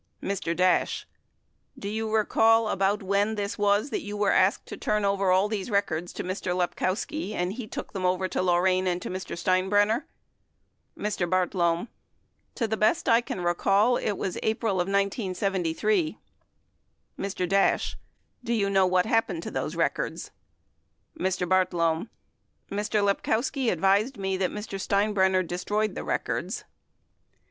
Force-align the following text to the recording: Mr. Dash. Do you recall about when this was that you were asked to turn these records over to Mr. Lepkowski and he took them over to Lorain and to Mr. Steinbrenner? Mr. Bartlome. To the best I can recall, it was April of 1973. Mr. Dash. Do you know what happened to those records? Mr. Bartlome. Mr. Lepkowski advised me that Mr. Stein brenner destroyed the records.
Mr. 0.23 0.55
Dash. 0.55 1.05
Do 1.77 1.87
you 1.87 2.11
recall 2.11 2.69
about 2.69 3.03
when 3.03 3.35
this 3.35 3.59
was 3.59 3.91
that 3.91 4.01
you 4.01 4.17
were 4.17 4.31
asked 4.31 4.65
to 4.69 4.75
turn 4.75 5.03
these 5.51 5.69
records 5.69 6.11
over 6.19 6.23
to 6.23 6.23
Mr. 6.33 6.55
Lepkowski 6.57 7.35
and 7.35 7.53
he 7.53 7.67
took 7.67 7.93
them 7.93 8.03
over 8.03 8.27
to 8.27 8.41
Lorain 8.41 8.87
and 8.87 8.99
to 9.03 9.11
Mr. 9.11 9.37
Steinbrenner? 9.37 10.05
Mr. 10.97 11.29
Bartlome. 11.29 11.87
To 12.55 12.67
the 12.67 12.77
best 12.77 13.07
I 13.07 13.21
can 13.21 13.41
recall, 13.43 13.95
it 13.97 14.13
was 14.13 14.39
April 14.41 14.81
of 14.81 14.87
1973. 14.87 16.17
Mr. 17.19 17.47
Dash. 17.47 17.95
Do 18.43 18.53
you 18.53 18.71
know 18.71 18.87
what 18.87 19.05
happened 19.05 19.43
to 19.43 19.51
those 19.51 19.75
records? 19.75 20.31
Mr. 21.15 21.47
Bartlome. 21.47 22.09
Mr. 22.71 23.03
Lepkowski 23.05 23.69
advised 23.69 24.17
me 24.17 24.35
that 24.37 24.49
Mr. 24.49 24.79
Stein 24.81 25.13
brenner 25.13 25.43
destroyed 25.43 25.93
the 25.93 26.03
records. 26.03 26.63